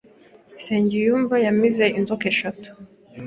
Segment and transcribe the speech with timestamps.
[0.59, 2.69] NSENGIYUMVA yamize inzoka eshatu